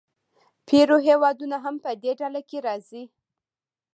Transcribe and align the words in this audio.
پیرو 0.67 0.97
هېوادونه 1.07 1.57
هم 1.63 1.75
په 1.83 1.91
دې 2.03 2.11
ډله 2.19 2.41
کې 2.49 2.57
راځي. 2.67 3.03